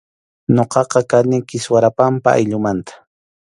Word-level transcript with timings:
Ñuqaqa 0.55 0.99
kani 1.11 1.37
Kiswarpampa 1.49 2.29
ayllumanta. 2.37 2.93